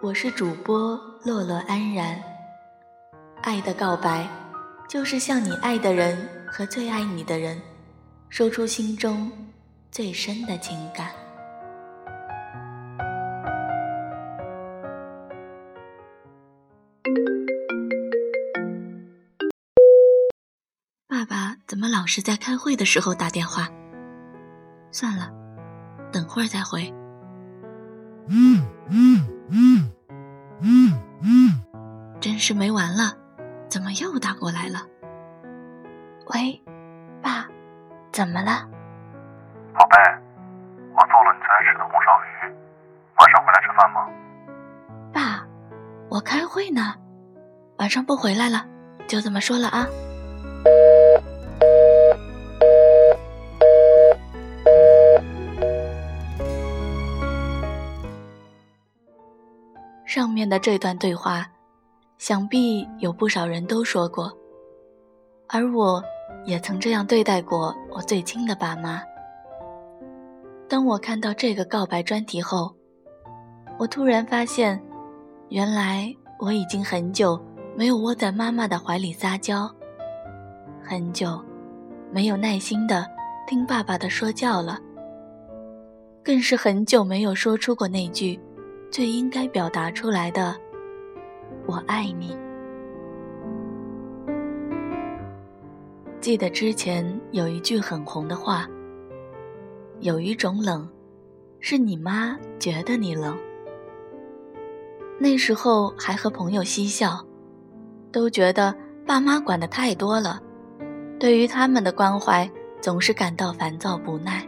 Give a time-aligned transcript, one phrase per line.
[0.00, 2.16] 我是主播洛洛安然。
[3.42, 4.28] 爱的告白，
[4.88, 6.16] 就是向你爱的人
[6.46, 7.60] 和最爱你的人，
[8.28, 9.30] 说出心中
[9.90, 11.10] 最深的情感。
[21.08, 23.68] 爸爸怎么老是在开会的时候打电话？
[24.92, 25.32] 算了，
[26.12, 26.94] 等会儿再回。
[28.28, 29.87] 嗯嗯嗯
[32.38, 33.16] 真是没完了，
[33.68, 34.78] 怎么又打过来了？
[36.32, 36.62] 喂，
[37.20, 37.44] 爸，
[38.12, 38.64] 怎么了？
[39.74, 39.96] 宝贝，
[40.94, 42.54] 我做了你最爱吃的红烧鱼，
[43.18, 44.08] 晚上回来吃饭吗？
[45.12, 45.44] 爸，
[46.08, 46.94] 我开会呢，
[47.78, 48.64] 晚上不回来了，
[49.08, 49.88] 就这么说了啊。
[60.06, 61.44] 上面的这段对话，
[62.18, 64.36] 想必有不少人都说过，
[65.46, 66.02] 而我
[66.44, 69.00] 也曾这样对待过我最亲的爸妈。
[70.68, 72.74] 当我看到这个告白专题后，
[73.78, 74.82] 我突然发现，
[75.48, 77.40] 原来我已经很久
[77.76, 79.70] 没有窝在妈妈的怀里撒娇，
[80.82, 81.40] 很久
[82.10, 83.06] 没有耐心的
[83.46, 84.78] 听爸爸的说教了，
[86.24, 88.38] 更是很久没有说出过那句。
[88.90, 90.56] 最应该表达出来的
[91.68, 92.36] “我爱你”。
[96.18, 98.66] 记得之前有一句很红的话
[100.00, 100.88] ：“有一种冷，
[101.60, 103.36] 是你妈觉得你冷。”
[105.20, 107.22] 那时候还和朋友嬉笑，
[108.10, 108.74] 都觉得
[109.06, 110.40] 爸妈管得太多了，
[111.20, 114.46] 对于他们的关怀总是感到烦躁不耐，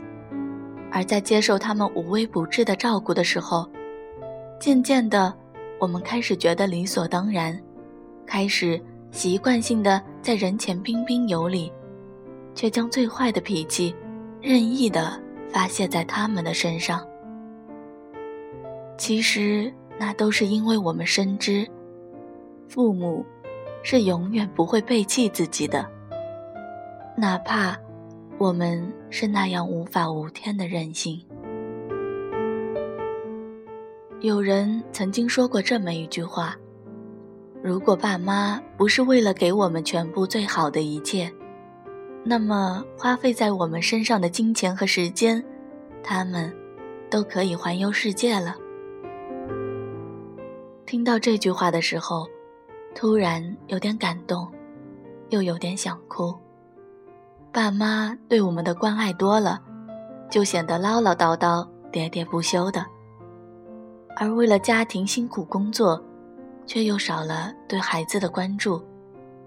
[0.91, 3.69] 而在接受他们无微不至的照顾的时候。
[4.59, 5.33] 渐渐的，
[5.81, 7.59] 我们开始觉得理所当然，
[8.27, 8.79] 开始
[9.11, 11.73] 习惯性的在人前彬彬有礼，
[12.55, 13.95] 却将最坏的脾气
[14.43, 15.19] 任意的
[15.49, 17.05] 发泄在他们的身上。
[18.99, 21.67] 其实，那都是因为我们深知，
[22.69, 23.25] 父母
[23.83, 25.89] 是永远不会背弃自己的，
[27.17, 27.75] 哪怕
[28.37, 31.19] 我们是那样无法无天的任性。
[34.21, 36.55] 有人曾经说过这么一句话
[37.65, 41.33] ：“如果爸妈不是为了给我们全部最好的一切，
[42.23, 45.43] 那么花费在我们身上的金钱和时间，
[46.03, 46.55] 他们
[47.09, 48.57] 都可以环游世界了。”
[50.85, 52.27] 听到这句话的时候，
[52.95, 54.47] 突然有点感动，
[55.31, 56.35] 又有点想哭。
[57.51, 59.63] 爸妈对我们的关爱多了，
[60.29, 62.85] 就显得唠唠叨叨、喋喋不休的。
[64.21, 65.99] 而为了家庭辛苦工作，
[66.67, 68.85] 却又少了对孩子的关注，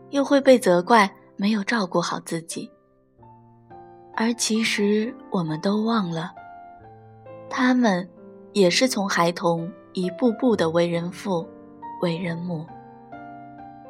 [0.10, 2.68] 又会被责怪没有照顾好自己。
[4.16, 6.34] 而其实我们都忘了，
[7.52, 8.10] 他们
[8.52, 11.48] 也是从孩童一步步的为人父、
[12.02, 12.66] 为人母，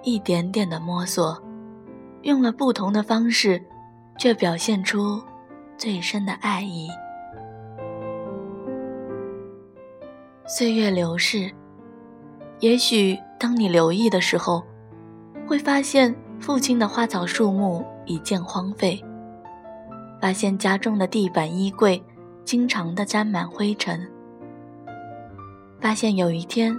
[0.02, 1.42] 一点点的摸索，
[2.24, 3.64] 用了不同的方式，
[4.18, 5.24] 却表现出
[5.78, 6.90] 最深的爱意。
[10.46, 11.50] 岁月流逝，
[12.60, 14.62] 也许当你留意的时候，
[15.48, 19.02] 会发现父亲的花草树木已渐荒废，
[20.22, 22.04] 发现家中的地板、衣柜
[22.44, 24.06] 经常的沾满灰尘，
[25.80, 26.78] 发现有一天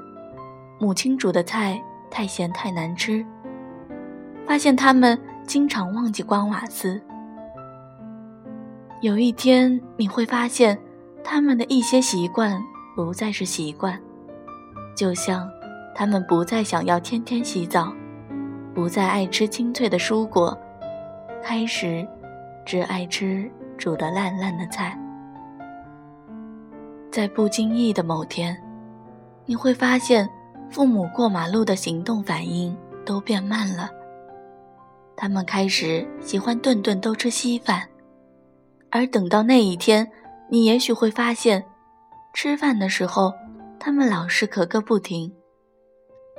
[0.78, 3.24] 母亲煮的菜太咸太难吃，
[4.46, 7.00] 发现他们经常忘记关瓦斯，
[9.00, 10.78] 有一天你会发现
[11.24, 12.62] 他们的一些习惯。
[12.94, 14.00] 不再是习惯，
[14.96, 15.50] 就像
[15.96, 17.92] 他们不再想要天天洗澡，
[18.72, 20.56] 不再爱吃清脆的蔬果，
[21.42, 22.06] 开始
[22.64, 24.96] 只爱吃煮得烂烂的菜。
[27.10, 28.56] 在不经意的某天，
[29.44, 30.28] 你会发现
[30.70, 33.90] 父母过马路的行动反应都变慢了，
[35.16, 37.82] 他们开始喜欢顿顿都吃稀饭，
[38.90, 40.08] 而等到那一天，
[40.48, 41.64] 你也许会发现。
[42.34, 43.32] 吃饭的时候，
[43.78, 45.32] 他们老是咳个不停，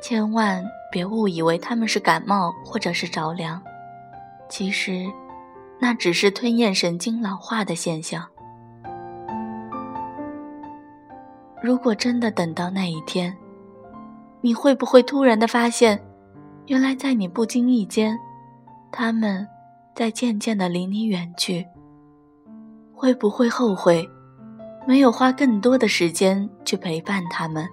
[0.02, 3.62] 千万别误以为他们是感冒或者是着凉，
[4.50, 5.06] 其实
[5.80, 8.28] 那只是吞咽神经老化的现象。
[11.64, 13.36] 如果真的等到那一天，
[14.42, 16.00] 你会不会突然的发现，
[16.68, 18.20] 原来在你不经意间，
[18.92, 19.48] 他们
[19.96, 21.66] 在渐渐的离你远去？
[22.94, 24.08] 会不会后悔？
[24.88, 27.68] 没有花更多的时间去陪伴他们，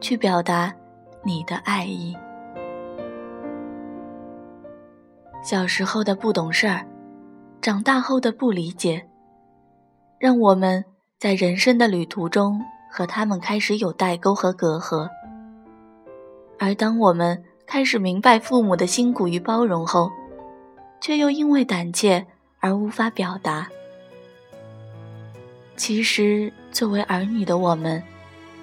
[0.00, 0.74] 去表达
[1.22, 2.14] 你的爱意。
[5.42, 6.84] 小时候的不懂事儿，
[7.60, 9.06] 长大后的不理解，
[10.18, 10.84] 让我们
[11.18, 12.60] 在人生的旅途中
[12.90, 15.08] 和他们开始有代沟和隔阂。
[16.58, 20.10] 而当我们开始明白父母的辛苦与包容后，
[21.00, 22.26] 却又因为胆怯
[22.58, 23.68] 而无法表达。
[25.76, 28.02] 其实，作为儿女的我们，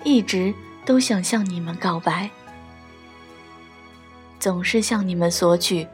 [0.04, 0.54] 一直
[0.86, 2.30] 都想向你们告白，
[4.40, 5.86] 总是向你们索取，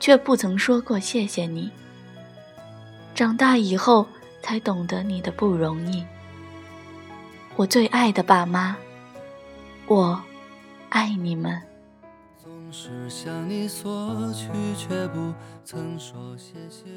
[0.00, 1.70] 却不曾说过谢谢你。
[3.14, 4.06] 长大以后
[4.42, 6.04] 才懂得你的不容易。
[7.56, 8.74] 我最爱的爸妈，
[9.86, 10.20] 我
[10.88, 11.73] 爱你们。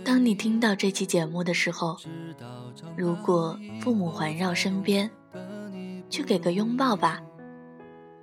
[0.03, 1.97] 当你听到这期节目的时候，
[2.95, 5.09] 如果父母环绕身边，
[6.09, 7.21] 去给个拥抱吧，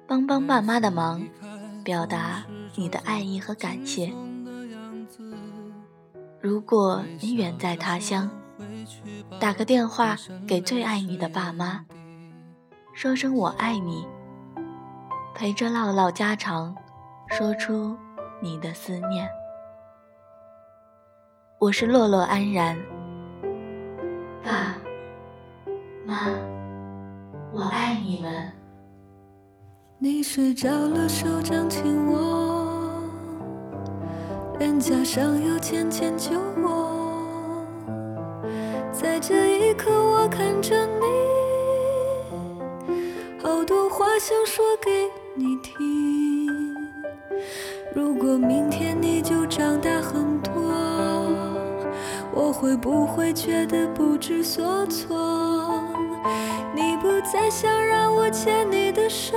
[0.06, 1.22] 帮帮爸妈的忙，
[1.84, 4.12] 表达你的爱意和感谢。
[6.40, 8.28] 如果你远在他乡，
[9.38, 10.16] 打个电话
[10.46, 11.84] 给最爱你的爸妈，
[12.92, 14.04] 说声我爱你，
[15.34, 16.74] 陪着唠唠家常。
[17.36, 17.96] 说出
[18.40, 19.28] 你的思念。
[21.58, 22.78] 我是落落安然，
[24.44, 24.76] 爸
[26.06, 26.28] 妈，
[27.52, 28.52] 我爱你们。
[29.98, 33.02] 你睡着了，手掌紧握，
[34.60, 37.66] 脸颊上有浅浅酒窝。
[38.92, 41.04] 在这一刻，我看着你，
[43.42, 45.93] 好多话想说给你听。
[47.94, 50.52] 如果明天你就长大很多，
[52.32, 55.80] 我会不会觉得不知所措？
[56.74, 59.36] 你不再想让我牵你的手，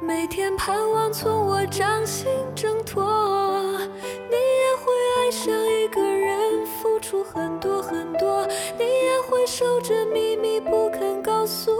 [0.00, 3.02] 每天盼望从我掌心挣脱。
[4.30, 8.46] 你也会爱上一个人，付出很多很多，
[8.78, 11.75] 你也会守着秘密不肯告诉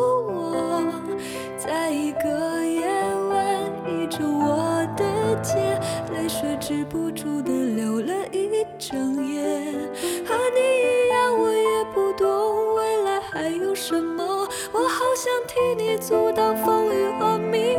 [6.12, 9.43] 泪水止不住的流了一整夜，
[10.25, 14.25] 和你一样，我也不懂未来还有什么，
[14.73, 17.76] 我好想替你阻挡风雨和迷。